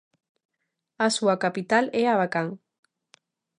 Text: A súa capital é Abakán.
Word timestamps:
A 1.05 1.07
súa 1.17 1.35
capital 1.43 1.85
é 2.01 2.03
Abakán. 2.07 2.47